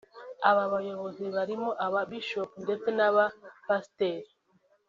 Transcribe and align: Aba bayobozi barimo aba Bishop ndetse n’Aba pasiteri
Aba 0.49 0.63
bayobozi 0.73 1.25
barimo 1.35 1.69
aba 1.85 2.01
Bishop 2.09 2.49
ndetse 2.63 2.87
n’Aba 2.97 3.25
pasiteri 3.67 4.29